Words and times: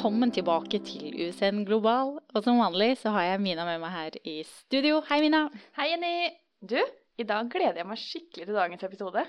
velkommen 0.00 0.30
tilbake 0.32 0.78
til 0.80 1.10
USN 1.12 1.58
Global. 1.68 2.14
Og 2.32 2.40
som 2.40 2.56
vanlig 2.56 2.94
så 3.02 3.10
har 3.12 3.26
jeg 3.26 3.40
Mina 3.44 3.66
med 3.68 3.82
meg 3.82 3.90
her 3.92 4.14
i 4.24 4.38
studio. 4.48 5.02
Hei, 5.10 5.18
Mina. 5.20 5.42
Hei, 5.76 5.90
Jenny. 5.90 6.30
Du, 6.64 6.78
i 7.20 7.26
dag 7.28 7.50
gleder 7.52 7.82
jeg 7.82 7.88
meg 7.90 8.00
skikkelig 8.00 8.46
til 8.48 8.56
dagens 8.56 8.86
episode. 8.88 9.26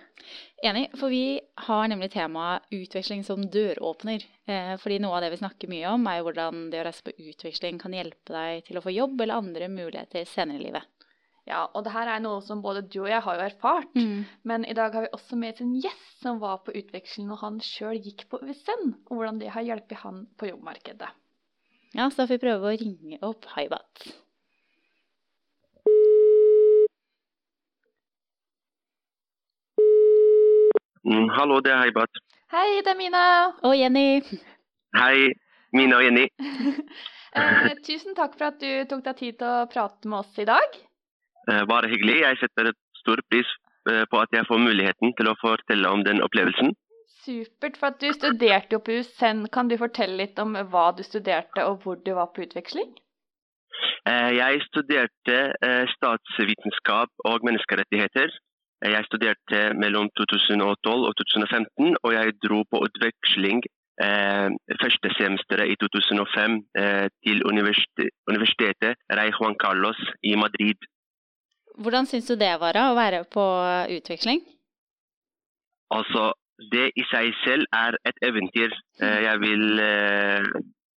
Enig, 0.64 0.86
for 0.96 1.12
vi 1.12 1.42
har 1.66 1.92
nemlig 1.92 2.14
temaet 2.14 2.72
utveksling 2.72 3.26
som 3.28 3.44
døråpner. 3.44 4.24
Eh, 4.48 4.72
fordi 4.80 5.02
noe 5.04 5.18
av 5.20 5.26
det 5.26 5.34
vi 5.34 5.42
snakker 5.42 5.74
mye 5.74 5.92
om, 5.92 6.08
er 6.08 6.22
jo 6.22 6.30
hvordan 6.30 6.64
det 6.72 6.80
å 6.80 6.88
reise 6.88 7.04
på 7.04 7.18
utveksling 7.20 7.84
kan 7.84 8.00
hjelpe 8.00 8.32
deg 8.32 8.64
til 8.70 8.80
å 8.80 8.86
få 8.88 8.96
jobb 8.96 9.20
eller 9.20 9.44
andre 9.44 9.68
muligheter 9.76 10.24
senere 10.24 10.62
i 10.62 10.70
livet. 10.70 10.88
Ja, 11.52 11.66
og 11.76 11.84
det 11.84 11.92
her 11.92 12.08
er 12.08 12.22
noe 12.24 12.40
som 12.46 12.62
både 12.64 12.86
du 12.88 13.02
og 13.02 13.10
jeg 13.12 13.20
har 13.26 13.36
jo 13.36 13.44
erfart. 13.44 13.90
Mm. 13.98 14.24
Men 14.48 14.64
i 14.64 14.76
dag 14.78 14.94
har 14.96 15.04
vi 15.04 15.12
også 15.18 15.36
med 15.36 15.60
en 15.60 15.74
gjest 15.84 16.24
som 16.24 16.40
var 16.40 16.62
på 16.64 16.72
utveksling 16.80 17.28
når 17.28 17.42
han 17.42 17.58
sjøl 17.66 17.98
gikk 18.00 18.30
på 18.32 18.40
USN, 18.40 18.94
og 19.10 19.18
hvordan 19.18 19.42
det 19.42 19.52
har 19.52 19.66
hjulpet 19.68 20.00
han 20.06 20.22
på 20.40 20.48
jobbmarkedet. 20.48 21.10
Ja, 21.92 22.06
så 22.08 22.22
da 22.22 22.28
får 22.30 22.38
vi 22.38 22.44
prøve 22.46 22.70
å 22.70 22.78
ringe 22.80 23.20
opp 23.28 23.50
Haibat. 23.52 24.06
Mm, 31.04 31.28
hallo, 31.36 31.58
det 31.66 31.74
er 31.74 31.82
Haibat. 31.82 32.22
Hei, 32.54 32.80
det 32.86 32.94
er 32.94 33.00
Mina. 33.00 33.26
Og 33.68 33.76
Jenny. 33.76 34.22
Hei, 34.96 35.34
Mina 35.76 36.00
og 36.00 36.06
Jenny. 36.08 36.30
eh, 37.36 37.76
tusen 37.84 38.16
takk 38.16 38.40
for 38.40 38.54
at 38.54 38.64
du 38.64 38.88
tok 38.88 39.04
deg 39.10 39.20
tid 39.20 39.42
til 39.42 39.52
å 39.52 39.68
prate 39.74 40.08
med 40.08 40.22
oss 40.22 40.40
i 40.40 40.48
dag. 40.48 40.80
Eh, 41.50 41.64
Bare 41.72 41.90
hyggelig. 41.90 42.22
Jeg 42.22 42.40
setter 42.44 42.72
et 42.72 42.80
stor 43.02 43.22
pris 43.32 43.50
eh, 43.90 44.06
på 44.12 44.22
at 44.22 44.34
jeg 44.38 44.48
får 44.50 44.62
muligheten 44.62 45.14
til 45.18 45.32
å 45.32 45.38
fortelle 45.42 45.90
om 45.90 46.04
den 46.08 46.22
opplevelsen. 46.26 46.74
Supert, 47.22 47.78
for 47.78 47.92
at 47.92 48.02
du 48.02 48.10
studerte 48.14 48.78
jo 48.78 48.82
på 48.82 48.98
USN. 49.00 49.46
Kan 49.54 49.70
du 49.70 49.78
fortelle 49.78 50.18
litt 50.24 50.40
om 50.42 50.56
hva 50.74 50.90
du 50.98 51.04
studerte 51.06 51.66
og 51.70 51.84
hvor 51.86 52.00
du 52.02 52.14
var 52.18 52.32
på 52.34 52.46
utveksling? 52.46 52.94
Eh, 54.10 54.32
Jeg 54.38 54.62
studerte 54.70 55.38
statsvitenskap 55.96 57.10
og 57.26 57.46
menneskerettigheter. 57.46 58.34
Jeg 58.82 59.06
studerte 59.06 59.60
mellom 59.78 60.10
2012 60.18 61.06
og 61.10 61.14
2015, 61.20 61.98
og 62.02 62.14
jeg 62.16 62.34
dro 62.42 62.64
på 62.66 62.82
utveksling 62.88 63.62
eh, 64.06 64.50
første 64.82 65.12
semesteret 65.18 65.70
i 65.74 65.76
2005 65.84 66.56
eh, 66.82 67.08
til 67.26 67.44
universitetet 67.46 68.98
Rey 69.20 69.30
Juan 69.38 69.58
Carlos 69.64 70.02
i 70.24 70.34
Madrid. 70.44 70.80
Hvordan 71.80 72.08
syns 72.10 72.28
du 72.28 72.36
det 72.36 72.52
var 72.60 72.78
å 72.80 72.92
være 72.98 73.24
på 73.32 73.44
utveksling? 73.98 74.42
Altså, 75.92 76.32
det 76.72 76.92
i 76.96 77.04
seg 77.12 77.34
selv 77.44 77.66
er 77.76 77.98
et 78.08 78.20
eventyr. 78.24 78.74
Eh, 79.02 79.20
Jeg 79.26 79.40
vil 79.42 79.80
eh, 79.84 80.50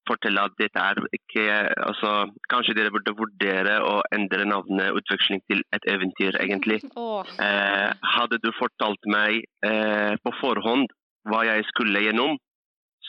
fortelle 0.09 0.45
at 0.45 0.57
dette 0.61 0.81
er 0.81 1.01
ikke 1.17 1.45
Altså, 1.89 2.11
kanskje 2.53 2.75
dere 2.77 2.93
burde 2.95 3.15
vurdere 3.17 3.79
å 3.83 4.03
endre 4.13 4.45
navnet 4.45 4.95
utveksling 4.99 5.43
til 5.49 5.63
et 5.73 5.87
eventyr, 5.89 6.39
egentlig. 6.43 6.83
Oh. 6.97 7.25
Eh, 7.41 7.91
hadde 8.17 8.39
du 8.43 8.51
fortalt 8.59 9.03
meg 9.11 9.45
eh, 9.67 10.15
på 10.23 10.35
forhånd 10.41 10.93
hva 11.31 11.41
jeg 11.49 11.65
skulle 11.71 12.03
gjennom, 12.05 12.37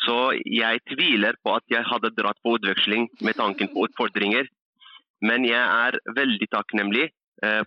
så 0.05 0.31
jeg 0.47 0.79
tviler 0.88 1.35
på 1.44 1.55
at 1.57 1.66
jeg 1.72 1.83
hadde 1.88 2.13
dratt 2.16 2.39
på 2.44 2.55
utveksling 2.57 3.09
med 3.25 3.35
tanken 3.35 3.72
på 3.73 3.83
utfordringer. 3.89 4.47
Men 5.25 5.45
jeg 5.47 5.59
er 5.61 5.97
veldig 6.16 6.47
takknemlig 6.52 7.09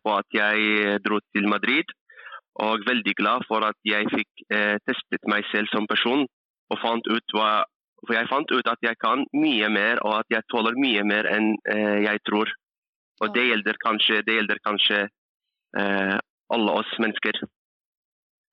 på 0.03 0.15
at 0.17 0.27
jeg 0.33 1.01
dro 1.05 1.19
til 1.35 1.49
Madrid, 1.49 1.85
og 2.59 2.83
veldig 2.87 3.15
glad 3.15 3.45
for 3.47 3.63
at 3.63 3.77
jeg 3.87 4.09
fikk 4.11 4.45
eh, 4.51 4.77
testet 4.89 5.29
meg 5.31 5.45
selv 5.53 5.69
som 5.73 5.87
person. 5.87 6.27
og 6.71 6.79
fant 6.83 7.07
ut 7.09 7.33
hva, 7.33 7.65
For 8.07 8.15
jeg 8.15 8.29
fant 8.31 8.51
ut 8.53 8.67
at 8.69 8.79
jeg 8.83 8.97
kan 8.99 9.25
mye 9.35 9.69
mer, 9.69 9.99
og 10.07 10.21
at 10.21 10.27
jeg 10.31 10.43
tåler 10.53 10.75
mye 10.79 11.03
mer 11.05 11.27
enn 11.27 11.57
eh, 11.67 12.03
jeg 12.05 12.19
tror. 12.29 12.51
Og 13.21 13.33
det 13.35 13.47
gjelder 13.49 13.75
kanskje, 13.85 14.23
det 14.23 14.37
gjelder 14.37 14.59
kanskje 14.63 14.99
eh, 15.79 16.19
alle 16.55 16.71
oss 16.81 16.93
mennesker. 16.99 17.41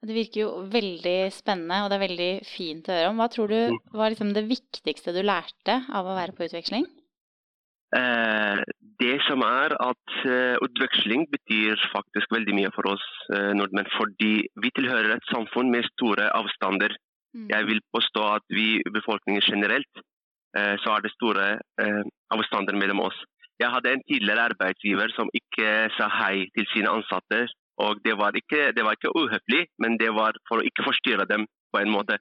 det 0.05 0.13
virker 0.15 0.41
jo 0.41 0.49
veldig 0.69 1.31
spennende, 1.33 1.83
og 1.83 1.89
det 1.89 1.95
er 1.97 2.07
veldig 2.07 2.31
fint 2.45 2.89
å 2.89 2.93
høre 2.93 3.09
om. 3.09 3.17
Hva 3.21 3.29
tror 3.33 3.47
du 3.49 3.59
Mm. 3.73 3.79
var 3.93 4.09
liksom 4.09 4.33
det 4.33 4.45
viktigste 4.49 5.13
du 5.13 5.21
lærte 5.23 5.75
av 5.89 6.05
å 6.05 6.15
være 6.17 6.33
på 6.37 6.45
utveksling? 6.45 6.85
Eh, 7.95 8.61
det 9.01 9.15
som 9.27 9.43
er 9.45 9.75
at 9.81 10.15
uh, 10.25 10.55
utveksling 10.65 11.25
betyr 11.31 11.79
faktisk 11.91 12.31
veldig 12.35 12.55
mye 12.57 12.71
for 12.75 12.91
oss 12.93 13.05
uh, 13.33 13.51
nordmenn. 13.57 13.89
Fordi 13.97 14.33
vi 14.63 14.71
tilhører 14.77 15.15
et 15.15 15.29
samfunn 15.31 15.71
med 15.73 15.87
store 15.93 16.29
avstander. 16.39 16.95
Mm. 17.35 17.47
Jeg 17.51 17.67
vil 17.69 17.81
påstå 17.95 18.25
at 18.37 18.45
vi 18.57 18.67
befolkningen 18.97 19.43
generelt, 19.43 20.03
uh, 20.57 20.75
så 20.83 20.95
er 20.95 21.05
det 21.05 21.15
store 21.15 21.47
eh, 21.83 22.03
avstander 22.31 22.77
mellom 22.79 23.03
oss. 23.09 23.17
Jeg 23.59 23.71
hadde 23.71 23.93
en 23.95 24.03
tidligere 24.07 24.49
arbeidsgiver 24.51 25.11
som 25.15 25.31
ikke 25.39 25.69
sa 25.95 26.09
hei 26.11 26.47
til 26.55 26.67
sine 26.73 26.91
ansatte. 26.91 27.45
Og 27.85 27.99
det 28.07 28.15
var 28.19 28.35
ikke, 28.39 28.71
det 28.75 28.83
var 28.87 28.95
ikke 28.95 29.11
uhøflig, 29.19 29.65
men 29.83 29.97
det 29.99 30.11
var 30.15 30.37
for 30.47 30.61
å 30.61 30.67
ikke 30.67 30.85
forstyrre 30.87 31.27
dem 31.27 31.43
på 31.71 31.81
en 31.81 31.91
måte. 31.91 32.19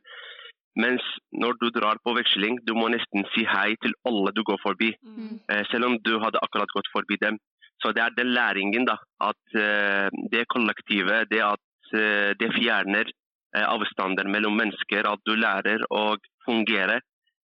Mens 0.74 1.04
når 1.30 1.58
du 1.60 1.68
drar 1.70 2.00
på 2.02 2.14
veksling, 2.16 2.58
du 2.66 2.74
må 2.74 2.88
nesten 2.90 3.26
si 3.34 3.44
hei 3.46 3.76
til 3.82 3.94
alle 4.08 4.32
du 4.34 4.42
går 4.46 4.58
forbi. 4.62 4.90
Mm. 5.06 5.36
Eh, 5.50 5.62
selv 5.70 5.90
om 5.90 5.98
du 6.02 6.16
hadde 6.22 6.42
akkurat 6.42 6.74
gått 6.74 6.90
forbi 6.94 7.18
dem. 7.22 7.38
Så 7.82 7.92
det 7.94 8.02
er 8.02 8.14
den 8.16 8.32
læringen, 8.34 8.86
da. 8.88 8.96
At 9.22 9.58
eh, 9.58 10.08
det 10.32 10.48
kollektive, 10.50 11.24
det 11.30 11.42
at 11.46 11.94
eh, 11.94 12.32
det 12.38 12.54
fjerner 12.58 13.12
avstander 13.54 14.26
mellom 14.26 14.56
mennesker. 14.58 15.06
At 15.06 15.20
du 15.22 15.36
lærer 15.38 15.84
å 15.94 16.16
fungere 16.42 16.98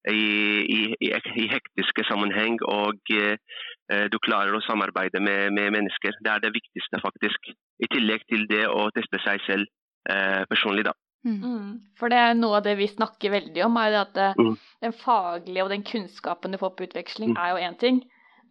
i, 0.08 0.22
i, 0.64 0.78
i, 1.04 1.48
hektiske 1.52 2.06
sammenheng. 2.08 2.56
Og 2.64 3.02
du 3.04 4.16
klarer 4.24 4.56
å 4.56 4.62
samarbeide 4.64 5.20
med, 5.20 5.52
med 5.52 5.74
mennesker. 5.74 6.16
Det 6.24 6.32
er 6.32 6.40
det 6.40 6.54
viktigste, 6.54 7.02
faktisk. 7.04 7.52
I 7.84 7.90
tillegg 7.92 8.24
til 8.32 8.48
det 8.48 8.64
å 8.72 8.88
teste 8.96 9.20
seg 9.20 9.44
selv 9.44 9.68
eh, 10.08 10.48
personlig, 10.48 10.86
da. 10.88 10.96
Mm. 11.26 11.40
Mm. 11.42 11.70
For 11.98 12.08
det 12.08 12.18
er 12.18 12.34
noe 12.38 12.60
av 12.60 12.62
det 12.64 12.76
vi 12.78 12.86
snakker 12.86 13.32
veldig 13.34 13.64
om, 13.66 13.76
er 13.76 13.90
det 13.90 14.00
at 14.00 14.16
eh, 14.22 14.34
Mm. 14.38 14.54
den 14.86 14.92
faglige 14.92 15.64
og 15.64 15.70
den 15.70 15.82
kunnskapen 15.82 16.52
du 16.52 16.58
får 16.58 16.76
på 16.76 16.86
utveksling, 16.86 17.34
Mm. 17.34 17.38
er 17.42 17.48
jo 17.50 17.64
én 17.68 17.78
ting. 17.78 18.02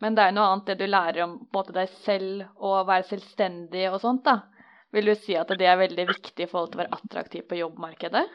Men 0.01 0.16
det 0.16 0.23
er 0.28 0.31
noe 0.31 0.45
annet 0.51 0.66
det 0.67 0.77
du 0.77 0.85
lærer 0.85 1.23
om 1.23 1.47
både 1.51 1.73
deg 1.73 1.89
selv 2.06 2.44
og 2.59 2.73
å 2.83 2.88
være 2.88 3.07
selvstendig 3.09 3.88
og 3.91 4.01
sånt. 4.01 4.23
da. 4.23 4.41
Vil 4.94 5.06
du 5.06 5.16
si 5.16 5.35
at 5.35 5.47
det 5.47 5.66
er 5.67 5.77
veldig 5.77 6.07
viktig 6.07 6.44
i 6.44 6.45
forhold 6.47 6.72
til 6.72 6.79
å 6.79 6.83
være 6.83 6.94
attraktiv 7.00 7.47
på 7.47 7.57
jobbmarkedet? 7.57 8.25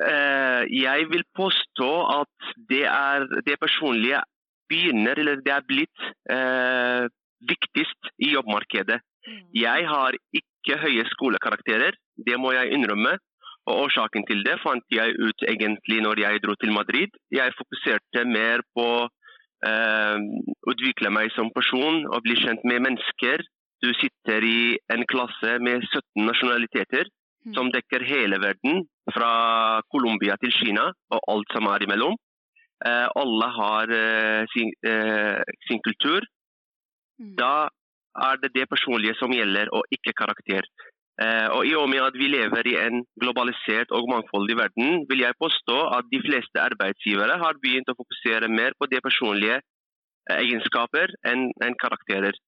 Uh, 0.00 0.64
jeg 0.72 1.08
vil 1.10 1.24
påstå 1.36 2.20
at 2.20 2.52
det 2.68 2.84
er 2.86 3.26
det 3.44 3.58
personlige 3.60 4.22
begynner, 4.70 5.18
eller 5.18 5.36
det 5.44 5.52
er 5.52 5.66
blitt 5.68 6.06
uh, 6.32 7.08
viktigst 7.44 8.08
i 8.18 8.32
jobbmarkedet. 8.32 9.00
Jeg 9.54 9.86
har 9.86 10.16
ikke 10.32 10.78
høye 10.80 11.04
skolekarakterer, 11.10 11.92
det 12.16 12.38
må 12.40 12.52
jeg 12.54 12.72
innrømme. 12.72 13.18
Og 13.70 13.86
Årsaken 13.86 14.26
til 14.26 14.42
det 14.46 14.58
fant 14.62 14.84
jeg 14.90 15.14
ut 15.18 15.44
egentlig 15.46 16.00
når 16.02 16.22
jeg 16.24 16.42
dro 16.42 16.54
til 16.58 16.72
Madrid. 16.74 17.14
Jeg 17.30 17.54
fokuserte 17.58 18.24
mer 18.26 18.64
på 18.74 18.86
eh, 19.06 20.18
å 20.18 20.74
utvikle 20.74 21.12
meg 21.14 21.30
som 21.36 21.52
person 21.54 22.06
og 22.08 22.22
bli 22.26 22.38
kjent 22.42 22.64
med 22.66 22.82
mennesker. 22.88 23.44
Du 23.82 23.90
sitter 23.98 24.44
i 24.46 24.78
en 24.94 25.06
klasse 25.10 25.58
med 25.62 25.86
17 25.86 26.26
nasjonaliteter 26.26 27.10
Mm. 27.42 27.54
som 27.56 27.70
dekker 27.74 28.04
hele 28.06 28.38
verden, 28.38 28.84
fra 29.10 29.82
Colombia 29.90 30.36
til 30.38 30.52
Kina 30.54 30.84
og 31.10 31.22
alt 31.32 31.54
som 31.54 31.66
er 31.66 31.82
imellom. 31.82 32.14
Eh, 32.86 33.08
alle 33.18 33.48
har 33.56 33.90
eh, 33.90 34.44
sin, 34.54 34.70
eh, 34.86 35.42
sin 35.66 35.82
kultur. 35.82 36.22
Mm. 37.18 37.34
Da 37.38 37.68
er 38.28 38.38
det 38.42 38.52
det 38.54 38.68
personlige 38.70 39.18
som 39.18 39.34
gjelder, 39.34 39.72
og 39.74 39.82
ikke 39.90 40.14
karakter. 40.14 40.66
Eh, 41.22 41.48
og 41.56 41.66
I 41.68 41.74
og 41.76 41.90
med 41.92 42.02
at 42.02 42.16
vi 42.16 42.28
lever 42.32 42.68
i 42.70 42.78
en 42.80 43.02
globalisert 43.20 43.92
og 43.96 44.08
mangfoldig 44.10 44.56
verden, 44.62 45.02
vil 45.10 45.24
jeg 45.24 45.38
påstå 45.42 45.78
at 45.98 46.08
de 46.14 46.20
fleste 46.26 46.62
arbeidsgivere 46.62 47.36
har 47.42 47.60
begynt 47.64 47.90
å 47.92 47.98
fokusere 47.98 48.48
mer 48.48 48.76
på 48.78 48.88
de 48.92 49.00
personlige 49.04 49.58
eh, 49.60 50.38
egenskaper 50.38 51.12
enn 51.28 51.76
karakterer. 51.84 52.38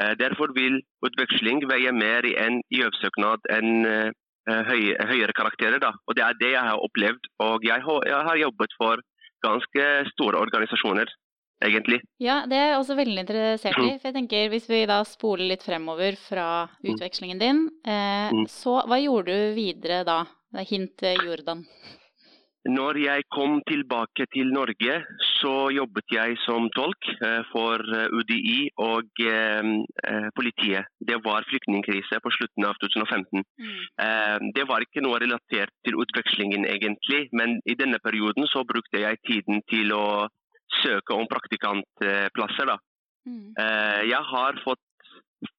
Eh, 0.00 0.14
derfor 0.22 0.54
vil 0.56 0.80
utveksling 1.08 1.64
veie 1.72 1.92
mer 1.96 2.28
i 2.28 2.36
en 2.46 2.60
jobbsøknad 2.72 3.48
enn 3.58 3.86
høyere 4.42 5.34
karakterer. 5.38 5.78
Da. 5.78 5.92
Og 6.10 6.16
Det 6.18 6.22
er 6.26 6.38
det 6.40 6.48
jeg 6.50 6.66
har 6.66 6.80
opplevd. 6.82 7.28
Og 7.46 7.62
jeg 7.62 7.78
har 7.86 8.38
jobbet 8.40 8.72
for 8.74 9.02
ganske 9.46 9.84
store 10.08 10.40
organisasjoner, 10.42 11.06
egentlig. 11.62 12.00
Ja, 12.22 12.42
det 12.48 12.58
er 12.58 12.68
jeg 12.72 12.80
også 12.80 12.96
veldig 12.98 13.22
interessert 13.24 13.78
i. 13.78 13.88
Mm. 13.94 13.98
For 14.02 14.10
jeg 14.10 14.18
tenker, 14.18 14.50
hvis 14.52 14.68
vi 14.70 14.82
da 14.90 15.00
spoler 15.08 15.48
litt 15.54 15.64
fremover 15.66 16.18
fra 16.20 16.46
utvekslingen 16.82 17.38
din, 17.42 17.64
eh, 17.86 18.30
Mm. 18.32 18.46
så 18.48 18.82
hva 18.86 18.98
gjorde 19.00 19.32
du 19.32 19.54
videre 19.54 20.04
da? 20.04 20.24
Hint 20.68 21.02
eh, 21.02 21.16
Jordan. 21.24 21.64
Når 22.68 22.94
jeg 23.02 23.24
kom 23.34 23.56
tilbake 23.66 24.26
til 24.30 24.52
Norge, 24.54 25.00
så 25.40 25.72
jobbet 25.74 26.12
jeg 26.14 26.36
som 26.44 26.68
tolk 26.70 27.08
eh, 27.18 27.40
for 27.50 27.82
UDI 27.82 28.68
og 28.78 29.08
politiet. 30.36 30.86
Det 31.00 31.18
var 31.24 31.42
flyktningkrise 31.50 32.20
på 32.22 32.30
slutten 32.30 32.64
av 32.68 32.78
2015. 32.78 33.42
Mm. 33.58 34.52
Det 34.54 34.68
var 34.68 34.84
ikke 34.84 35.02
noe 35.02 35.18
relatert 35.18 35.74
til 35.84 35.98
utvekslingen, 35.98 36.62
egentlig, 36.70 37.26
men 37.32 37.58
i 37.66 37.74
denne 37.74 37.98
perioden 37.98 38.46
så 38.46 38.62
brukte 38.62 39.02
jeg 39.02 39.18
tiden 39.26 39.62
til 39.68 39.90
å 39.98 40.28
søke 40.80 41.18
om 41.18 41.28
praktikantplasser. 41.30 42.72
Da. 42.72 42.78
Mm. 43.28 43.52
Jeg 44.08 44.22
har 44.32 44.58
fått 44.64 44.80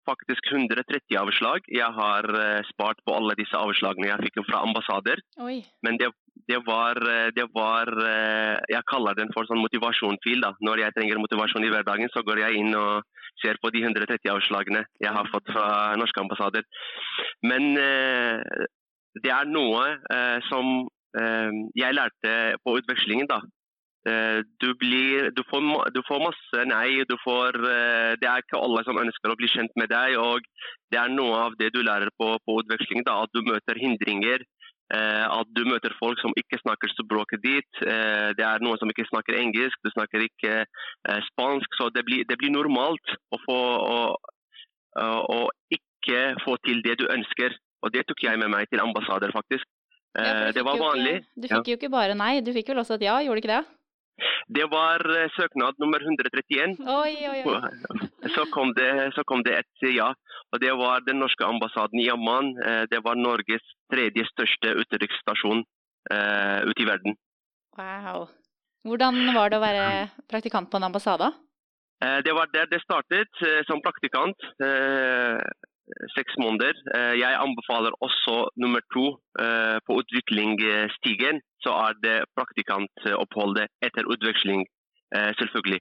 faktisk 0.08 0.48
130 0.52 1.18
avslag. 1.20 1.68
Jeg 1.68 1.92
har 1.96 2.28
spart 2.70 3.00
på 3.06 3.16
alle 3.16 3.36
disse 3.40 3.60
avslagene 3.60 4.10
jeg 4.10 4.30
fikk 4.30 4.44
fra 4.48 4.64
ambassader. 4.66 5.22
Oi. 5.44 5.62
Men 5.86 6.00
det, 6.00 6.10
det 6.48 6.60
var, 6.66 6.98
eh, 7.10 7.32
det 7.36 7.46
var, 7.54 7.88
eh, 7.88 8.58
Jeg 8.70 8.84
kaller 8.92 9.16
den 9.16 9.32
for 9.34 9.46
sånn 9.46 9.62
motivasjonsfil. 9.64 10.42
da. 10.42 10.54
Når 10.62 10.78
jeg 10.80 10.94
trenger 10.94 11.20
motivasjon 11.20 11.64
i 11.64 11.70
hverdagen, 11.70 12.10
så 12.14 12.24
går 12.24 12.40
jeg 12.40 12.56
inn 12.56 12.76
og 12.76 13.04
ser 13.42 13.58
på 13.62 13.72
de 13.72 13.84
130 13.84 14.30
avslagene 14.30 14.86
jeg 15.00 15.12
har 15.12 15.28
fått 15.32 15.48
fra 15.48 15.96
norske 15.96 16.20
ambassader. 16.20 16.64
Men 17.44 17.78
eh, 17.78 18.40
det 19.24 19.32
er 19.32 19.46
noe 19.46 19.98
som 20.50 20.90
jeg 21.14 21.94
lærte 21.94 22.58
på 22.66 22.74
utvekslingen. 22.80 23.28
da. 23.28 23.40
Du, 24.04 24.66
blir, 24.76 25.30
du, 25.32 25.40
får, 25.48 25.64
du, 25.96 26.02
får, 26.04 26.20
masse 26.20 26.64
nei. 26.68 27.06
Du 27.08 27.14
får, 27.24 27.56
det 28.20 28.28
er 28.28 28.44
ikke 28.44 28.60
alle 28.60 28.82
som 28.84 29.00
ønsker 29.00 29.32
å 29.32 29.38
bli 29.40 29.48
kjent 29.48 29.72
med 29.80 29.94
deg. 29.94 30.18
og 30.20 30.44
Det 30.92 31.00
er 31.00 31.14
noe 31.14 31.38
av 31.46 31.56
det 31.56 31.70
du 31.72 31.80
lærer 31.88 32.12
på, 32.20 32.34
på 32.44 32.58
utveksling. 32.60 33.06
Da, 33.08 33.22
at 33.24 33.32
du 33.32 33.40
møter 33.48 33.80
hindringer. 33.80 34.44
Eh, 34.94 35.26
at 35.26 35.50
du 35.58 35.64
møter 35.66 35.94
folk 35.98 36.20
som 36.22 36.36
ikke 36.38 36.60
snakker 36.62 36.92
språket 36.92 37.42
ditt. 37.42 37.82
Eh, 37.82 38.30
det 38.38 38.46
er 38.46 38.62
noen 38.62 38.78
som 38.82 38.92
ikke 38.92 39.08
snakker 39.08 39.40
engelsk, 39.40 39.80
du 39.82 39.90
snakker 39.94 40.26
ikke 40.28 40.56
eh, 40.66 41.22
spansk. 41.32 41.78
Så 41.80 41.90
det 41.96 42.04
blir, 42.08 42.28
det 42.30 42.38
blir 42.42 42.54
normalt 42.54 43.16
å, 43.34 43.40
få, 43.46 43.60
å, 43.96 44.02
å, 45.34 45.40
ikke 45.74 46.26
få 46.44 46.58
til 46.68 46.84
det 46.86 47.00
du 47.02 47.08
ønsker. 47.10 47.56
Og 47.84 47.94
det 47.96 48.06
tok 48.10 48.22
jeg 48.26 48.40
med 48.40 48.52
meg 48.54 48.70
til 48.72 48.84
ambassader, 48.84 49.34
faktisk. 49.36 49.66
Ja, 50.14 50.52
det 50.54 50.62
var 50.62 50.78
vanlig. 50.78 51.24
Ikke, 51.24 51.42
du 51.42 51.48
fikk 51.48 51.56
ja. 51.56 51.72
jo 51.72 51.78
ikke 51.80 51.90
bare 51.90 52.14
nei, 52.14 52.36
du 52.46 52.52
fikk 52.54 52.68
vel 52.70 52.84
også 52.84 53.00
et 53.00 53.08
ja, 53.08 53.16
gjorde 53.26 53.40
du 53.40 53.42
ikke 53.42 53.56
det? 53.56 53.64
Det 54.48 54.66
var 54.72 55.02
søknad 55.36 55.80
nummer 55.82 56.04
131. 56.04 56.76
Oi, 56.80 57.14
oi, 57.30 57.40
oi. 57.50 58.30
Så, 58.36 58.46
kom 58.54 58.74
det, 58.78 59.12
så 59.16 59.24
kom 59.28 59.44
det 59.46 59.56
et 59.62 59.86
ja. 59.96 60.12
Og 60.54 60.62
det 60.62 60.74
var 60.78 61.02
den 61.08 61.20
norske 61.24 61.46
ambassaden 61.46 62.02
i 62.02 62.10
Amman. 62.14 62.54
Eh, 62.62 62.84
det 62.92 63.02
var 63.06 63.18
Norges 63.18 63.66
tredje 63.92 64.26
største 64.30 64.76
utenriksstasjon 64.82 65.64
uh, 65.64 66.60
ute 66.70 66.82
i 66.82 66.88
verden. 66.88 67.18
Wow. 67.78 68.28
Hvordan 68.86 69.20
var 69.36 69.50
det 69.50 69.60
å 69.60 69.64
være 69.64 69.86
praktikant 70.30 70.70
på 70.70 70.80
en 70.80 70.90
ambassade? 70.90 71.32
Det 72.26 72.34
var 72.36 72.50
der 72.52 72.66
det 72.68 72.82
startet, 72.84 73.30
som 73.64 73.80
praktikant. 73.80 74.36
Seks 76.16 76.38
måneder. 76.40 76.78
Jeg 77.20 77.36
anbefaler 77.36 77.92
også 78.00 78.36
nummer 78.56 78.80
to 78.96 79.18
på 79.88 79.98
utviklingsstigen. 80.00 81.42
Så 81.66 81.74
er 81.88 81.98
det 82.06 82.16
praktikantoppholdet 82.38 83.68
etter 83.84 84.08
utveksling 84.08 84.64
Eh, 85.18 85.32
selvfølgelig. 85.40 85.80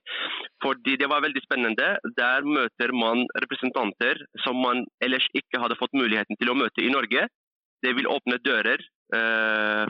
Fordi 0.64 0.93
det 1.00 1.08
var 1.12 1.25
veldig 1.26 1.43
spennende. 1.46 1.88
Der 2.22 2.38
møter 2.56 2.90
man 3.04 3.19
representanter 3.43 4.14
som 4.44 4.56
man 4.66 4.84
ellers 5.04 5.26
ikke 5.40 5.60
hadde 5.62 5.78
fått 5.81 5.96
muligheten 5.96 6.37
til 6.37 6.52
å 6.52 6.58
møte 6.62 6.84
i 6.84 6.93
Norge. 6.93 7.22
Det 7.82 7.93
vil 7.96 8.10
åpne 8.16 8.37
dører 8.48 8.84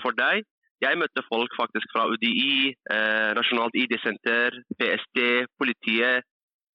for 0.02 0.14
deg. 0.18 0.42
Jeg 0.82 0.98
møtte 0.98 1.22
folk 1.28 1.52
faktisk 1.54 1.86
fra 1.94 2.08
UDI, 2.10 2.74
eh, 2.90 3.30
Nasjonalt 3.38 3.74
ID-senter, 3.82 4.56
PST, 4.78 5.18
politiet, 5.60 6.26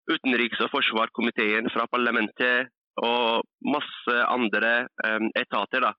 utenriks- 0.07 0.61
og 0.63 0.71
forsvarskomiteen 0.71 1.67
fra 1.73 1.87
parlamentet 1.91 2.71
og 3.03 3.45
masse 3.61 4.17
andre 4.25 4.87
um, 5.05 5.29
etater. 5.35 5.87
da. 5.87 5.93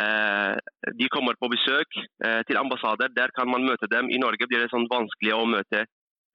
Uh, 0.00 0.56
de 0.96 1.08
kommer 1.12 1.36
på 1.38 1.50
besøk 1.52 1.98
uh, 2.24 2.40
til 2.48 2.58
ambassader. 2.58 3.12
Der 3.14 3.30
kan 3.36 3.50
man 3.50 3.66
møte 3.66 3.90
dem. 3.90 4.10
I 4.10 4.18
Norge 4.22 4.48
blir 4.48 4.64
det 4.64 4.72
sånn 4.72 4.88
vanskelig 4.90 5.34
å 5.36 5.46
møte 5.50 5.84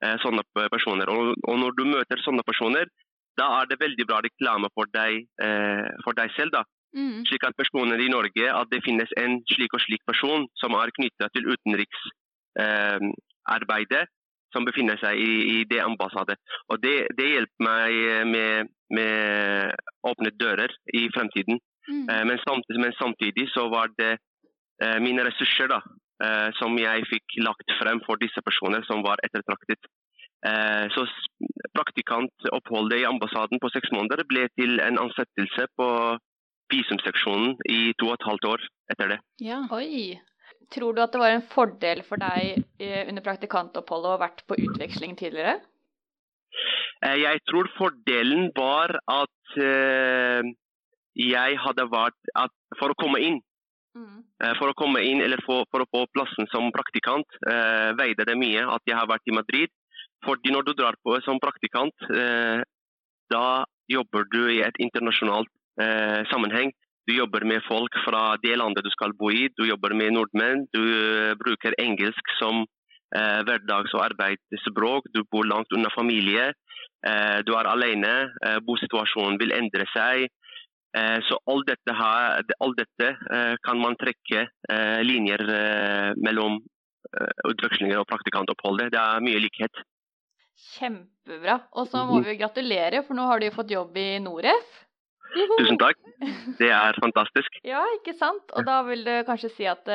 Eh, 0.04 0.18
sånne 0.20 0.44
personer. 0.72 1.08
Og, 1.10 1.58
når 1.62 1.72
du 1.78 1.84
møter 1.88 2.18
sånne 2.24 2.44
personer, 2.48 2.86
da 3.40 3.46
er 3.62 3.66
det 3.70 3.78
veldig 3.80 4.06
bra 4.08 4.18
reklame 4.24 4.68
for 4.76 4.86
deg, 4.92 5.12
eh, 5.46 5.88
for 6.04 6.14
deg 6.20 6.30
selv. 6.36 6.52
da. 6.52 6.64
Mm. 6.96 7.26
Slik 7.28 7.44
at 7.44 7.58
personer 7.58 8.00
i 8.00 8.10
Norge, 8.12 8.60
at 8.60 8.68
det 8.72 8.84
finnes 8.84 9.10
en 9.20 9.44
slik 9.52 9.74
og 9.74 9.82
slik 9.84 10.04
person 10.08 10.48
som 10.56 10.72
er 10.80 10.92
knyttet 10.96 11.32
til 11.36 11.44
utenriksarbeidet, 11.52 14.04
eh, 14.04 14.08
som 14.56 14.68
befinner 14.68 14.98
seg 15.02 15.20
i, 15.20 15.34
i 15.58 15.58
det 15.68 15.84
ambassadet. 15.84 16.40
Og 16.72 16.80
det, 16.84 16.96
det 17.20 17.28
hjelper 17.34 17.68
meg 17.68 18.32
med, 18.32 18.72
med 18.96 19.76
åpne 20.08 20.32
dører 20.40 20.72
i 20.96 21.06
fremtiden. 21.16 21.60
Mm. 21.90 22.08
Eh, 22.08 22.24
men, 22.32 22.40
samtidig, 22.48 22.82
men, 22.82 22.98
samtidig, 22.98 23.50
så 23.52 23.68
var 23.70 23.92
det 24.00 24.16
eh, 24.16 24.98
mine 25.04 25.28
ressurser 25.28 25.70
da, 25.70 25.84
Eh, 26.24 26.50
som 26.56 26.78
jeg 26.80 27.04
fikk 27.10 27.40
lagt 27.44 27.72
frem 27.76 28.00
for 28.06 28.20
disse 28.22 28.40
personer 28.46 28.86
som 28.88 29.02
var 29.04 29.20
ettertraktet. 29.26 29.90
Eh, 30.48 30.86
så 30.96 31.04
praktikantoppholdet 31.76 33.02
i 33.02 33.08
ambassaden 33.10 33.60
på 33.60 33.72
seks 33.74 33.92
måneder 33.92 34.24
ble 34.30 34.46
til 34.56 34.80
en 34.80 35.02
ansettelse 35.02 35.68
på 35.76 35.90
visumseksjonen 36.72 37.58
i 37.68 37.92
to 38.00 38.08
og 38.08 38.16
et 38.16 38.28
halvt 38.30 38.48
år 38.54 38.64
etter 38.96 39.12
det. 39.12 39.20
Ja. 39.44 39.60
Oi. 39.76 40.16
Tror 40.74 40.96
du 40.96 41.02
at 41.04 41.14
det 41.14 41.22
var 41.22 41.36
en 41.36 41.48
fordel 41.52 42.02
for 42.08 42.22
deg 42.22 42.64
eh, 42.82 43.04
under 43.06 43.26
praktikantoppholdet 43.26 44.10
å 44.10 44.16
ha 44.16 44.24
vært 44.26 44.46
på 44.50 44.58
utveksling 44.58 45.18
tidligere? 45.20 45.60
Jeg 47.06 47.42
tror 47.46 47.68
fordelen 47.76 48.48
var 48.56 48.96
at 49.12 49.58
jeg 51.16 51.58
hadde 51.62 51.84
vært 51.92 52.32
at 52.40 52.54
For 52.80 52.92
å 52.92 52.98
komme 52.98 53.20
inn 53.22 53.38
Mm. 53.96 54.24
Eh, 54.44 54.54
for 54.60 54.70
å 54.70 54.76
komme 54.76 55.02
inn 55.08 55.22
eller 55.24 55.40
for, 55.46 55.64
for, 55.72 55.86
å 55.86 55.92
få 55.92 56.04
plassen 56.12 56.50
som 56.52 56.68
praktikant 56.76 57.38
eh, 57.48 57.92
veide 57.96 58.28
det 58.28 58.36
mye 58.40 58.66
at 58.68 58.84
jeg 58.90 58.98
har 59.00 59.08
vært 59.08 59.32
i 59.32 59.36
Madrid. 59.36 59.72
Fordi 60.26 60.52
når 60.52 60.68
du 60.68 60.74
drar 60.76 60.98
på 61.06 61.16
som 61.24 61.40
praktikant, 61.40 61.96
eh, 62.12 62.60
da 63.32 63.48
jobber 63.92 64.28
du 64.34 64.42
i 64.52 64.62
et 64.66 64.82
internasjonalt 64.84 65.52
eh, 65.80 66.26
sammenheng. 66.32 66.74
Du 67.08 67.14
jobber 67.16 67.46
med 67.46 67.62
folk 67.68 67.94
fra 68.06 68.36
det 68.42 68.56
landet 68.58 68.86
du 68.86 68.92
skal 68.94 69.14
bo 69.18 69.30
i, 69.32 69.48
du 69.58 69.66
jobber 69.68 69.94
med 69.94 70.16
nordmenn. 70.16 70.66
Du 70.74 70.82
eh, 70.82 71.36
bruker 71.38 71.78
engelsk 71.82 72.34
som 72.40 72.64
eh, 72.64 73.42
hverdags- 73.48 73.94
og 73.94 74.06
arbeidsspråk. 74.08 75.12
Du 75.14 75.24
bor 75.30 75.46
langt 75.46 75.72
unna 75.74 75.94
familie. 75.96 76.54
du 77.46 77.52
er 77.54 77.68
alene. 77.70 78.32
bosituasjonen 78.66 79.38
vil 79.38 79.52
endre 79.54 79.86
seg. 79.92 80.24
Eh, 80.96 81.20
så 81.28 81.40
alt 81.52 81.68
dette, 81.68 81.92
her, 81.92 82.46
alt 82.64 82.78
dette 82.80 83.10
eh, 83.12 83.56
kan 83.68 83.82
man 83.82 83.98
trekke 84.00 84.46
eh, 84.48 85.02
linjer 85.04 85.44
mellom 86.24 86.62
utvekslinger 87.48 88.02
og 88.02 88.08
praktikantoppholdet. 88.10 88.90
Det 88.92 89.00
er 89.00 89.24
mye 89.24 89.40
likhet. 89.40 89.84
Kjempebra. 90.76 91.60
Og 91.80 91.88
så 91.92 92.02
må 92.08 92.20
vi 92.26 92.36
gratulere, 92.40 93.04
for 93.06 93.16
nå 93.16 93.28
har 93.30 93.40
du 93.40 93.48
fått 93.56 93.72
jobb 93.72 93.96
i 94.00 94.08
Noref. 94.24 94.82
Tusen 95.36 95.80
takk. 95.82 96.00
Det 96.60 96.70
er 96.72 96.98
fantastisk. 97.06 97.60
ja, 97.68 97.82
ikke 98.00 98.16
sant. 98.18 98.54
Og 98.56 98.68
da 98.68 98.82
vil 98.88 99.04
du 99.06 99.14
kanskje 99.28 99.52
si 99.54 99.68
at 99.70 99.88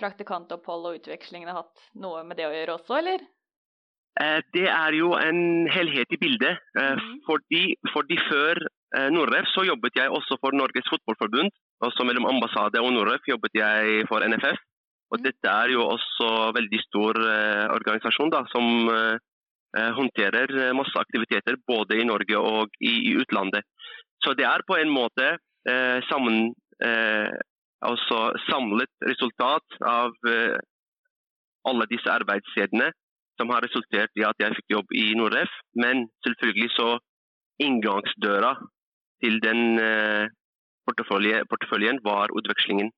praktikantopphold 0.00 0.88
og 0.90 1.00
utvekslingen 1.00 1.50
har 1.50 1.62
hatt 1.62 1.90
noe 2.00 2.24
med 2.26 2.40
det 2.40 2.48
å 2.48 2.54
gjøre 2.54 2.78
også, 2.78 3.00
eller? 3.02 3.26
Det 4.50 4.64
er 4.66 4.94
jo 4.98 5.12
en 5.14 5.68
helhet 5.70 6.10
i 6.10 6.18
bildet. 6.18 6.58
Mhm. 6.74 7.20
Fordi, 7.28 7.62
fordi 7.92 8.16
før 8.26 8.58
Norref 9.14 9.46
så 9.52 9.62
jobbet 9.68 10.00
jeg 10.00 10.10
også 10.10 10.40
for 10.42 10.56
Norges 10.56 10.88
Fotballforbund. 10.90 11.52
Også 11.86 12.02
mellom 12.08 12.26
ambassade 12.26 12.80
og 12.82 12.90
Nordref 12.96 13.28
jobbet 13.28 13.54
jeg 13.54 14.08
for 14.10 14.24
NFF. 14.26 14.58
Og 15.12 15.20
mm. 15.20 15.24
dette 15.24 15.52
er 15.52 15.70
jo 15.72 15.84
også 15.86 16.50
veldig 16.56 16.80
stor 16.82 17.20
organisasjon 17.76 18.32
da, 18.34 18.42
som 18.50 18.88
håndterer 19.76 20.72
masse 20.72 20.96
aktiviteter 20.96 21.58
både 21.68 21.98
i 22.00 22.06
Norge 22.08 22.38
og 22.40 22.72
i, 22.80 23.12
utlandet. 23.20 23.66
Så 24.24 24.32
det 24.34 24.46
er 24.48 24.64
på 24.66 24.78
en 24.80 24.88
måte 24.90 25.26
uh, 25.36 25.98
sammen, 26.08 26.54
altså 27.82 28.18
samlet 28.46 28.90
resultat 29.04 29.76
av 29.84 30.14
alle 31.68 31.86
disse 31.90 32.10
arbeidskjedene 32.10 32.88
som 33.38 33.52
har 33.54 33.62
resultert 33.66 34.10
i 34.18 34.26
at 34.26 34.40
jeg 34.42 34.56
fikk 34.58 34.74
jobb 34.74 34.94
i 34.98 35.06
Nordref. 35.18 35.52
Men 35.78 36.06
selvfølgelig 36.26 36.70
så 36.74 36.88
inngangsdøra 37.62 38.54
til 39.22 39.40
den 39.42 39.78
eh, 39.82 40.30
porteføljen 40.88 42.00
var 42.04 42.34
utvekslingen. 42.38 42.90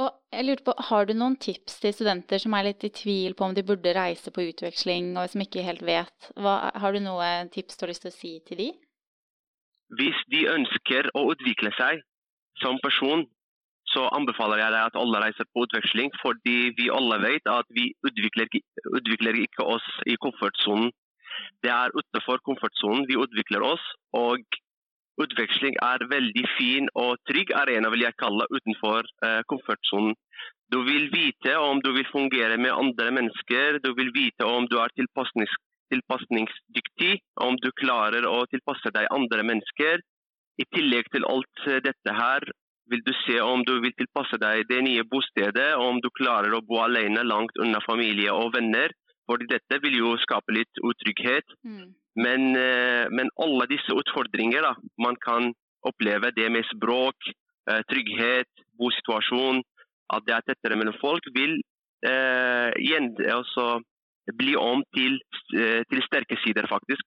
Og 0.00 0.08
jeg 0.32 0.46
lurte 0.46 0.64
på, 0.64 0.74
Har 0.88 1.06
du 1.06 1.12
noen 1.12 1.36
tips 1.36 1.80
til 1.82 1.92
studenter 1.92 2.40
som 2.40 2.54
er 2.56 2.70
litt 2.70 2.84
i 2.86 2.92
tvil 2.96 3.34
på 3.36 3.44
om 3.44 3.56
de 3.56 3.64
burde 3.66 3.92
reise 3.96 4.32
på 4.32 4.46
utveksling, 4.48 5.12
og 5.20 5.28
som 5.28 5.44
ikke 5.44 5.64
helt 5.66 5.84
vet? 5.84 6.30
Hva, 6.40 6.72
har 6.80 6.96
du 6.96 7.02
noen 7.04 7.52
tips 7.52 7.76
du 7.76 7.84
har 7.84 7.92
lyst 7.92 8.06
til 8.06 8.12
å 8.12 8.16
si 8.16 8.32
til 8.48 8.62
de? 8.62 8.70
Hvis 9.98 10.24
de 10.32 10.46
ønsker 10.48 11.10
å 11.18 11.26
utvikle 11.34 11.74
seg 11.76 12.00
som 12.62 12.80
person, 12.80 13.26
så 13.92 14.06
anbefaler 14.16 14.62
jeg 14.62 14.72
deg 14.72 14.88
at 14.88 14.96
alle 14.96 15.20
reiser 15.20 15.48
på 15.52 15.66
utveksling, 15.66 16.08
fordi 16.22 16.72
vi 16.78 16.88
alle 16.88 17.18
vet 17.20 17.48
at 17.50 17.68
vi 17.76 17.90
utvikler, 18.06 18.48
utvikler 18.96 19.40
ikke 19.42 19.66
oss 19.74 19.88
i 20.08 20.16
komfortsonen. 20.22 20.92
Det 21.64 21.72
er 21.72 21.92
utenfor 21.92 22.40
komfortsonen 22.46 23.04
vi 23.10 23.18
utvikler 23.20 23.64
oss, 23.66 23.84
og 24.16 24.40
utveksling 25.20 25.76
er 25.82 26.06
veldig 26.08 26.44
fin 26.56 26.88
og 26.98 27.18
trygg 27.28 27.52
arena, 27.56 27.90
vil 27.92 28.06
jeg 28.06 28.18
kalle 28.20 28.48
utenfor 28.50 29.08
eh, 29.26 29.40
komfortsonen. 29.50 30.16
Du 30.72 30.80
vil 30.86 31.10
vite 31.12 31.52
om 31.60 31.82
du 31.84 31.90
vil 31.92 32.08
fungere 32.08 32.56
med 32.56 32.72
andre 32.72 33.10
mennesker, 33.12 33.78
du 33.84 33.92
vil 33.98 34.12
vite 34.14 34.46
om 34.48 34.64
du 34.70 34.78
er 34.80 34.94
tilpasnings, 34.96 35.52
tilpasningsdyktig, 35.92 37.18
om 37.44 37.58
du 37.60 37.68
klarer 37.76 38.24
å 38.28 38.46
tilpasse 38.48 38.92
deg 38.94 39.10
andre 39.12 39.44
mennesker. 39.44 40.00
I 40.60 40.68
tillegg 40.72 41.10
til 41.12 41.28
alt 41.28 41.66
dette 41.84 42.16
her, 42.16 42.48
vil 42.90 43.02
du 43.04 43.12
se 43.24 43.38
om 43.40 43.62
du 43.68 43.74
vil 43.84 43.94
tilpasse 43.96 44.38
deg 44.40 44.66
det 44.68 44.80
nye 44.84 45.04
bostedet, 45.08 45.70
om 45.76 46.00
du 46.02 46.08
klarer 46.16 46.56
å 46.56 46.64
bo 46.64 46.80
alene 46.84 47.24
langt 47.24 47.60
unna 47.60 47.80
familie 47.84 48.32
og 48.32 48.52
venner. 48.56 48.92
For 49.28 49.40
dette 49.48 49.78
vil 49.84 50.00
jo 50.00 50.16
skape 50.24 50.56
litt 50.56 50.80
utrygghet. 50.82 51.56
Mm. 51.64 51.92
Men, 52.14 52.56
eh, 52.56 53.06
men, 53.10 53.30
alle 53.40 53.66
disse 53.70 53.94
utfordringer 53.96 54.64
da, 54.66 54.74
man 55.00 55.16
kan 55.16 55.52
oppleve, 55.88 56.32
det 56.36 56.50
med 56.52 56.66
språk, 56.68 57.16
eh, 57.70 57.80
trygghet, 57.88 58.50
bosituasjon, 58.78 59.62
at 60.12 60.26
det 60.26 60.34
er 60.36 60.44
tettere 60.46 60.76
mellom 60.76 60.98
folk, 61.00 61.24
vil 61.34 61.56
eh, 62.04 62.70
igjen 62.82 63.14
altså, 63.32 63.80
bli 64.36 64.54
om 64.58 64.84
til, 64.94 65.18
eh, 65.56 65.82
til 65.88 66.04
sterke 66.04 66.36
sider, 66.44 66.68
faktisk. 66.68 67.06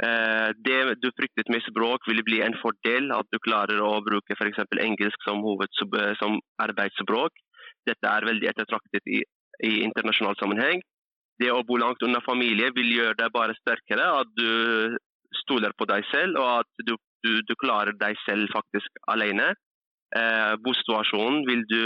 Eh, 0.00 0.50
det 0.64 0.78
du 1.02 1.10
fryktet 1.12 1.50
med 1.52 1.64
språk, 1.66 2.06
vil 2.08 2.22
bli 2.24 2.40
en 2.44 2.56
fordel. 2.62 3.10
At 3.12 3.28
du 3.32 3.38
klarer 3.42 3.82
å 3.84 3.98
bruke 4.04 4.36
f.eks. 4.36 4.62
engelsk 4.80 5.26
som, 5.26 5.42
som 6.20 6.38
arbeidsspråk. 6.62 7.36
Dette 7.88 8.08
er 8.08 8.28
veldig 8.28 8.48
ettertraktet 8.48 9.04
i, 9.08 9.20
i 9.66 9.72
internasjonal 9.84 10.38
sammenheng. 10.40 10.80
Det 11.40 11.50
å 11.52 11.62
bo 11.66 11.78
langt 11.80 12.02
unna 12.04 12.20
familie 12.24 12.68
vil 12.76 12.90
gjøre 12.92 13.16
deg 13.22 13.32
bare 13.32 13.56
sterkere. 13.60 14.06
At 14.22 14.30
du 14.36 14.98
stoler 15.40 15.72
på 15.78 15.86
deg 15.88 16.04
selv, 16.10 16.36
og 16.40 16.60
at 16.60 16.84
du, 16.84 16.94
du, 17.24 17.32
du 17.46 17.54
klarer 17.60 17.96
deg 17.96 18.18
selv 18.26 18.50
faktisk 18.52 19.02
alene. 19.08 19.52
Eh, 20.16 20.54
bosituasjonen 20.64 21.44
vil 21.46 21.64
du 21.70 21.82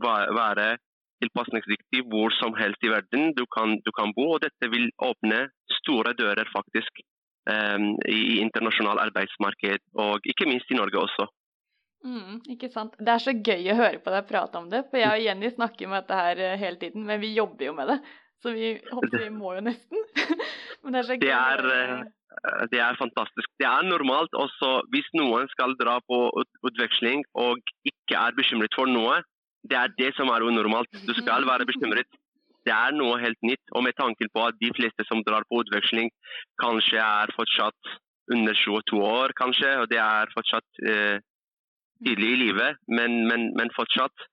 være 0.00 0.76
tilpasningsdyktig 1.22 2.04
hvor 2.10 2.34
som 2.38 2.54
helst 2.58 2.84
i 2.86 2.90
verden 2.92 3.32
du 3.38 3.44
kan, 3.50 3.76
du 3.84 3.90
kan 3.96 4.12
bo. 4.16 4.34
og 4.36 4.44
Dette 4.44 4.70
vil 4.72 4.90
åpne 5.02 5.46
store 5.80 6.14
dører 6.18 6.48
faktisk 6.54 7.02
eh, 7.50 7.88
i 8.10 8.40
internasjonal 8.44 9.02
arbeidsmarked, 9.08 9.88
og 10.06 10.30
ikke 10.32 10.48
minst 10.50 10.70
i 10.70 10.78
Norge 10.78 11.02
også. 11.02 11.28
Mm, 12.04 12.42
ikke 12.52 12.68
sant. 12.68 12.98
Det 13.00 13.12
er 13.14 13.22
så 13.22 13.32
gøy 13.32 13.70
å 13.72 13.78
høre 13.78 14.00
på 14.04 14.12
deg 14.12 14.26
prate 14.28 14.60
om 14.60 14.68
det, 14.72 14.82
for 14.90 15.00
jeg 15.00 15.08
og 15.08 15.24
Jenny 15.24 15.50
snakker 15.54 15.88
med 15.88 16.04
dette 16.04 16.20
her 16.20 16.42
eh, 16.50 16.58
hele 16.60 16.80
tiden, 16.82 17.06
men 17.08 17.22
vi 17.22 17.32
jobber 17.36 17.70
jo 17.70 17.76
med 17.78 17.90
det. 17.94 17.98
Så 18.44 18.52
vi 18.52 18.74
håper 18.90 19.22
vi 19.22 19.30
må 19.32 19.54
jo 19.56 19.62
nesten. 19.64 20.02
men 20.84 20.92
det 20.92 21.00
er 21.00 21.06
så 21.08 21.16
gøy. 21.16 21.22
Det 21.24 21.34
er, 21.34 21.62
eh, 21.72 22.64
det 22.72 22.82
er 22.84 22.98
fantastisk. 23.00 23.48
Det 23.60 23.68
er 23.68 23.86
normalt 23.88 24.36
også 24.36 24.74
hvis 24.92 25.08
noen 25.16 25.48
skal 25.54 25.72
dra 25.80 25.96
på 26.04 26.26
utveksling 26.68 27.24
og 27.40 27.62
ikke 27.88 28.20
er 28.20 28.36
bekymret 28.36 28.76
for 28.76 28.90
noe. 28.90 29.22
Det 29.64 29.78
er 29.80 29.96
det 29.96 30.12
som 30.18 30.28
er 30.28 30.44
unormalt. 30.44 30.92
Du 31.08 31.14
skal 31.16 31.46
være 31.50 31.64
bekymret 31.70 32.20
det 32.64 32.72
er 32.72 32.96
noe 32.96 33.20
helt 33.20 33.40
nytt. 33.44 33.64
Og 33.76 33.84
med 33.86 33.96
tanken 34.00 34.30
på 34.34 34.46
at 34.48 34.58
de 34.60 34.72
fleste 34.76 35.06
som 35.08 35.22
drar 35.26 35.46
på 35.48 35.60
utveksling, 35.64 36.10
kanskje 36.62 37.00
er 37.00 37.32
fortsatt 37.36 37.94
under 38.32 38.56
22 38.56 39.00
år, 39.04 39.34
kanskje. 39.40 39.72
Og 39.82 39.90
det 39.92 40.00
er 40.00 40.32
fortsatt 40.36 40.84
eh, 40.88 41.18
tidlig 42.04 42.30
i 42.34 42.40
livet, 42.46 42.80
men, 42.88 43.24
men, 43.28 43.50
men 43.58 43.72
fortsatt. 43.76 44.28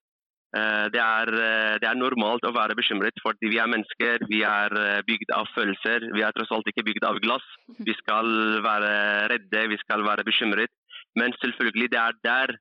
Eh, 0.51 0.85
det, 0.91 0.99
er, 0.99 1.29
eh, 1.31 1.75
det, 1.79 1.87
er, 1.87 1.95
normalt 1.95 2.43
å 2.43 2.51
være 2.51 2.75
bekymret, 2.75 3.15
fordi 3.23 3.53
vi 3.53 3.59
er 3.63 3.69
mennesker. 3.71 4.25
Vi 4.27 4.41
er 4.43 4.73
eh, 4.75 5.03
bygd 5.07 5.31
av 5.35 5.47
følelser. 5.55 6.09
Vi 6.11 6.25
er 6.27 6.35
tross 6.35 6.51
alt 6.51 6.67
ikke 6.67 6.83
bygd 6.89 7.07
av 7.07 7.21
glass. 7.23 7.45
Vi 7.79 7.95
skal 8.01 8.59
være 8.65 8.91
redde, 9.31 9.61
vi 9.71 9.79
skal 9.85 10.03
være 10.03 10.27
bekymret. 10.27 10.73
Men 11.15 11.35
selvfølgelig, 11.39 11.91
det 11.95 12.01
er 12.01 12.19
der 12.27 12.57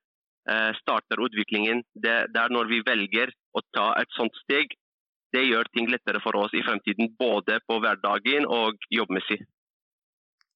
starter 0.81 1.21
utviklingen. 1.21 1.83
Det, 1.95 2.15
det 2.33 2.41
er 2.41 2.51
når 2.51 2.71
vi 2.71 2.79
velger 2.83 3.31
å 3.55 3.61
ta 3.77 3.91
et 4.01 4.09
sånt 4.17 4.35
steg 4.41 4.73
det 5.37 5.45
gjør 5.45 5.69
ting 5.71 5.87
lettere 5.93 6.19
for 6.25 6.35
oss 6.41 6.55
i 6.59 6.63
fremtiden, 6.67 7.13
både 7.21 7.61
på 7.69 7.77
hverdagen 7.85 8.49
og 8.51 8.81
jobbmessig. 8.91 9.37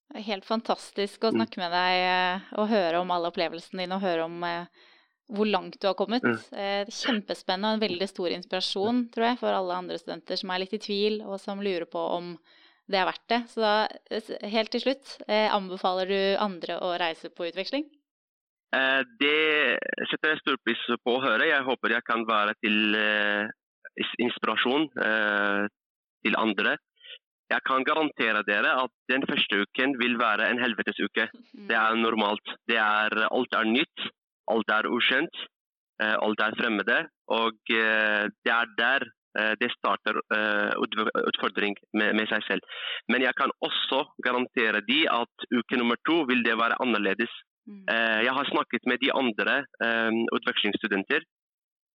Det 0.08 0.18
er 0.18 0.26
helt 0.32 0.48
fantastisk 0.48 1.28
å 1.28 1.30
mm. 1.30 1.36
snakke 1.36 1.62
med 1.62 1.76
deg 1.76 2.56
og 2.58 2.72
høre 2.72 3.04
om 3.04 3.12
alle 3.14 3.30
opplevelsene 3.30 3.84
dine 3.84 4.00
og 4.00 4.02
høre 4.02 4.26
om 4.26 4.42
hvor 5.32 5.48
langt 5.48 5.78
du 5.80 5.88
har 5.88 5.96
kommet. 5.98 6.24
Mm. 6.24 6.36
Eh, 6.60 6.92
kjempespennende 6.92 7.72
og 7.72 7.78
en 7.78 7.86
veldig 7.86 8.08
stor 8.10 8.34
inspirasjon 8.36 9.06
tror 9.14 9.30
jeg, 9.30 9.40
for 9.40 9.56
alle 9.56 9.80
andre 9.80 9.98
studenter 10.00 10.40
som 10.40 10.52
er 10.52 10.64
litt 10.64 10.76
i 10.76 10.82
tvil 10.84 11.22
og 11.24 11.38
som 11.42 11.62
lurer 11.64 11.88
på 11.90 12.04
om 12.18 12.36
det 12.84 13.00
er 13.00 13.08
verdt 13.08 13.28
det. 13.32 13.40
Så 13.48 13.62
da, 13.64 13.74
helt 14.52 14.68
til 14.74 14.82
slutt, 14.84 15.14
anbefaler 15.24 16.10
du 16.10 16.18
andre 16.36 16.76
å 16.84 16.90
reise 17.00 17.30
på 17.32 17.46
utveksling? 17.48 17.86
Det 19.24 19.78
setter 20.10 20.34
jeg 20.34 20.42
stor 20.42 20.58
pris 20.60 20.82
på 21.00 21.14
å 21.14 21.22
høre. 21.22 21.46
Jeg 21.48 21.64
håper 21.64 21.94
jeg 21.94 22.04
kan 22.04 22.26
være 22.28 22.52
til 22.60 22.98
inspirasjon 24.18 24.88
eh, 25.06 25.62
til 26.24 26.36
andre. 26.38 26.76
Jeg 27.52 27.60
kan 27.68 27.84
garantere 27.86 28.42
dere 28.48 28.72
at 28.82 28.92
den 29.10 29.24
første 29.28 29.62
uken 29.62 29.98
vil 30.00 30.16
være 30.20 30.50
en 30.50 30.62
helvetesuke. 30.62 31.28
Mm. 31.54 31.68
Det 31.68 31.76
er 31.78 31.94
normalt. 31.94 32.48
Det 32.66 32.76
er, 32.82 33.14
alt 33.30 33.52
er 33.54 33.68
nytt, 33.70 34.06
alt 34.52 34.72
er 34.76 34.88
ukjent, 34.90 35.42
eh, 36.02 36.16
alt 36.16 36.40
er 36.46 36.56
fremmede. 36.60 36.98
Og 37.32 37.74
eh, 37.74 38.24
det 38.44 38.52
er 38.54 38.72
der 38.78 39.06
eh, 39.38 39.54
det 39.60 39.70
starter 39.76 40.20
utfordring 41.30 41.76
med, 41.92 42.14
med, 42.14 42.26
seg 42.32 42.44
selv. 42.48 42.76
Men 43.08 43.24
jeg 43.26 43.34
kan 43.40 43.54
også 43.60 44.04
garantere 44.24 44.84
de 44.88 45.04
at 45.10 45.48
uke 45.50 45.80
nummer 45.80 46.00
to 46.08 46.22
vil 46.30 46.44
det 46.46 46.58
være 46.58 46.80
annerledes. 46.82 47.32
Mm. 47.64 47.86
Jeg 47.88 48.32
har 48.36 48.44
snakket 48.44 48.84
med 48.84 49.00
de 49.00 49.08
andre 49.16 49.54
utvekslingsstudenter 50.36 51.24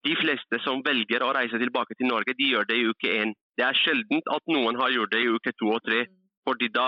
de 0.07 0.15
fleste 0.15 0.59
som 0.63 0.83
velger 0.85 1.25
å 1.25 1.33
reise 1.35 1.59
tilbake 1.59 1.97
til 1.97 2.07
Norge, 2.07 2.35
de 2.37 2.47
gjør 2.53 2.67
det 2.69 2.77
i 2.79 2.85
uke 2.87 3.11
én. 3.11 3.33
Det 3.57 3.65
er 3.65 3.75
sjelden 3.75 4.21
at 4.31 4.53
noen 4.53 4.79
har 4.79 4.93
gjort 4.93 5.11
det 5.11 5.23
i 5.23 5.31
uke 5.33 5.53
to 5.59 5.73
og 5.73 5.83
tre. 5.83 6.05
Mm. 6.07 6.17
Fordi 6.47 6.69
da 6.71 6.87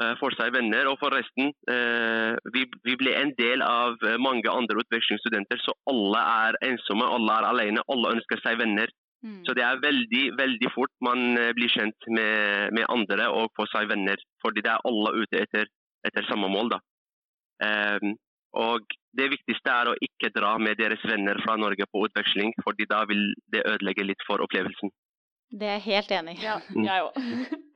uh, 0.00 0.14
får 0.20 0.36
seg 0.38 0.54
venner. 0.54 0.88
Og 0.90 0.98
forresten, 1.00 1.52
uh, 1.70 2.36
vi, 2.54 2.64
vi, 2.86 2.96
ble 3.00 3.14
en 3.18 3.34
del 3.38 3.64
av 3.64 4.00
eh, 4.06 4.18
mange 4.20 4.50
andre 4.52 4.82
utvekslingsstudenter, 4.82 5.60
så 5.64 5.76
alle 5.90 6.24
er 6.46 6.58
ensomme, 6.70 7.06
alle 7.06 7.36
er 7.36 7.48
alene, 7.50 7.86
alle 7.92 8.16
ønsker 8.16 8.42
seg 8.44 8.58
venner. 8.62 8.92
Mm. 9.20 9.42
Så 9.44 9.52
det 9.56 9.66
er 9.66 9.82
veldig 9.82 10.22
veldig 10.38 10.70
fort 10.72 10.92
man 11.04 11.36
blir 11.52 11.68
kjent 11.68 12.06
med, 12.08 12.72
med, 12.72 12.86
andre 12.88 13.26
og 13.28 13.50
får 13.58 13.68
seg 13.74 13.90
venner. 13.90 14.22
Fordi 14.40 14.64
det 14.64 14.72
er 14.72 14.88
alle 14.88 15.12
ute 15.20 15.42
etter, 15.44 15.68
etter 16.08 16.28
samme 16.30 16.48
mål. 16.48 16.72
da. 16.72 16.80
Um, 17.60 18.14
og 18.56 18.86
det 19.14 19.28
viktigste 19.34 19.70
er 19.70 19.90
å 19.90 19.98
ikke 20.02 20.32
dra 20.34 20.54
med 20.62 20.78
deres 20.80 21.02
venner 21.06 21.38
fra 21.44 21.56
Norge 21.60 21.86
på 21.90 22.06
utveksling, 22.08 22.54
fordi 22.64 22.86
da 22.90 23.04
vil 23.10 23.30
det 23.52 23.62
ødelegge 23.66 24.06
litt 24.08 24.24
for 24.26 24.42
opplevelsen. 24.42 24.90
Det 25.50 25.66
er 25.66 25.78
jeg 25.78 25.86
helt 25.88 26.14
enig 26.14 26.38
i. 26.38 26.44
Ja, 26.46 26.60
mm. 26.70 26.86
jeg 26.86 27.08
òg. 27.08 27.58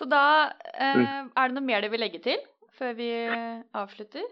Så 0.00 0.08
da 0.08 0.24
eh, 0.72 0.96
mm. 0.96 1.32
er 1.36 1.50
det 1.50 1.56
noe 1.58 1.68
mer 1.68 1.84
du 1.84 1.90
vil 1.92 2.00
legge 2.00 2.22
til 2.24 2.40
før 2.80 2.94
vi 2.96 3.10
avslutter? 3.76 4.24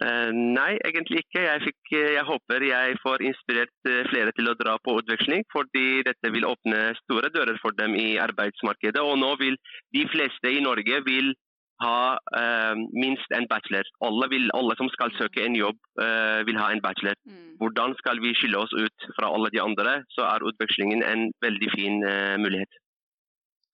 Uh, 0.00 0.32
nei, 0.32 0.78
egentlig 0.88 1.22
ikke. 1.24 1.42
Jeg, 1.44 1.60
fikk, 1.64 1.92
eh, 1.92 2.14
jeg, 2.16 2.24
håper 2.28 2.64
jeg 2.64 2.96
får 3.02 3.22
inspirert 3.24 3.88
eh, 3.88 4.02
flere 4.08 4.32
til 4.36 4.50
å 4.50 4.56
dra 4.58 4.74
på 4.80 4.96
utveksling, 5.00 5.44
fordi 5.52 6.02
dette 6.08 6.32
vil 6.32 6.48
åpne 6.48 6.90
store 7.02 7.30
dører 7.32 7.60
for 7.62 7.76
dem 7.76 7.94
i 7.96 8.16
arbeidsmarkedet. 8.20 9.00
Og 9.00 9.20
nå 9.20 9.34
vil 9.40 9.56
de 9.96 10.04
fleste 10.12 10.52
i 10.52 10.62
Norge 10.64 11.00
vil 11.06 11.32
ha 11.80 12.18
uh, 12.20 12.76
minst 12.92 13.30
en 13.32 13.46
bachelor. 13.48 13.86
Alle, 14.04 14.26
vil, 14.28 14.50
alle, 14.52 14.74
som 14.76 14.90
skal 14.92 15.14
søke 15.16 15.46
en 15.46 15.56
jobb, 15.56 15.78
uh, 15.96 16.44
vil 16.44 16.60
ha 16.60 16.66
en 16.74 16.82
bachelor. 16.84 17.16
Mm. 17.24 17.54
Hvordan 17.62 17.96
skal 18.02 18.20
vi 18.20 18.34
skille 18.36 18.60
oss 18.60 18.74
ut 18.76 19.08
fra 19.16 19.30
alle 19.32 19.48
de 19.54 19.62
andre, 19.64 20.02
så 20.12 20.26
er 20.28 20.44
utvekslingen 20.50 21.00
en 21.06 21.30
veldig 21.40 21.72
fin 21.72 22.04
mulighet. 22.44 22.76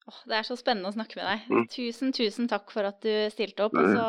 Oh, 0.06 0.20
det 0.30 0.36
er 0.38 0.46
så 0.46 0.54
spennende 0.54 0.92
å 0.92 0.94
snakke 0.94 1.18
med 1.18 1.26
deg. 1.26 1.48
Mm. 1.50 1.64
Tusen, 1.72 2.12
tusen 2.14 2.46
takk 2.50 2.70
for 2.70 2.86
at 2.86 3.00
du 3.02 3.10
stilte 3.34 3.66
opp. 3.66 3.74
Og 3.74 3.88
så 3.90 4.06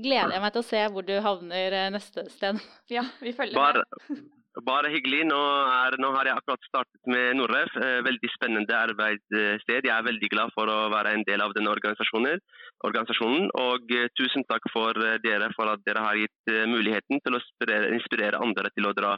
gleder 0.00 0.32
jeg 0.32 0.44
meg 0.46 0.54
til 0.54 0.62
å 0.62 0.68
se 0.70 0.80
hvor 0.94 1.04
du 1.04 1.12
havner 1.20 1.76
neste 1.92 2.24
sted. 2.32 2.62
Ja, 2.96 3.04
vi 3.20 3.34
følger 3.36 3.58
Bare, 3.58 3.84
med. 4.08 4.24
Bare 4.64 4.88
hyggelig. 4.88 5.26
Nå, 5.28 5.38
er, 5.68 5.98
nå, 6.00 6.10
har 6.16 6.30
jeg 6.30 6.38
akkurat 6.38 6.62
startet 6.64 7.10
med 7.12 7.36
Norref. 7.36 7.74
Eh, 7.76 7.98
veldig 8.06 8.30
spennende 8.32 8.78
arbeidssted. 8.78 9.84
Jeg 9.84 9.92
er 9.92 10.06
veldig 10.06 10.30
glad 10.32 10.54
for 10.56 10.72
å 10.72 10.78
være 10.92 11.12
en 11.12 11.24
del 11.28 11.44
av 11.44 11.52
denne 11.56 11.72
organisasjonen. 11.74 12.40
organisasjonen. 12.88 13.50
Og 13.60 13.92
eh, 13.92 14.08
tusen 14.16 14.46
takk 14.48 14.64
for 14.72 14.96
eh, 15.04 15.18
dere 15.24 15.50
for 15.52 15.68
at 15.68 15.84
dere 15.84 16.04
har 16.06 16.16
gitt 16.16 16.54
muligheten 16.72 17.20
til 17.20 17.36
å 17.36 17.42
inspirere, 17.42 17.92
inspirere 17.98 18.40
andre 18.40 18.72
til 18.72 18.88
å 18.88 18.94
dra 18.96 19.16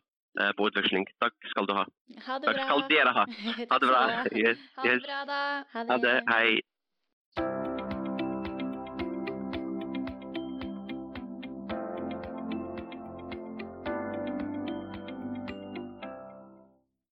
på 0.58 0.68
utveksling. 0.70 1.04
Takk 1.22 1.34
skal 1.52 1.68
du 1.68 1.74
ha. 1.76 1.84
Ha 2.26 2.38
det 2.38 2.48
bra. 2.48 2.56
Takk 2.56 2.66
skal 2.70 2.84
dere 2.92 3.14
ha. 3.18 3.24
Ha 3.72 3.78
det 3.82 3.90
bra. 3.92 4.02
Yes. 4.32 4.58
Ha 4.78 4.88
det 4.88 4.98
bra, 5.06 5.20
da. 5.32 5.40
Ha 5.74 5.84
det. 5.84 5.90
Ha 5.92 5.98
det. 6.06 6.16
Hei. 6.32 6.60